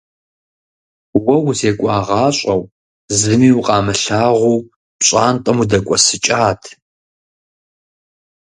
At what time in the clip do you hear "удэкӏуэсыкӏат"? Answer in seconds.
5.63-6.61